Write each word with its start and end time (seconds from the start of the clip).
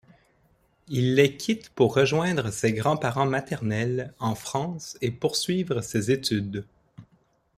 Il 0.87 1.13
les 1.13 1.37
quitte 1.37 1.69
pour 1.69 1.93
rejoindre 1.93 2.49
ses 2.49 2.73
grands-parents 2.73 3.27
maternels 3.27 4.15
en 4.17 4.33
France 4.33 4.97
et 4.99 5.11
poursuivre 5.11 5.81
ses 5.81 6.09
études. 6.09 6.65